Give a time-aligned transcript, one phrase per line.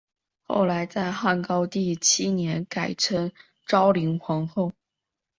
[0.41, 3.31] 后来在汉高帝七年改称
[3.67, 4.73] 昭灵皇后。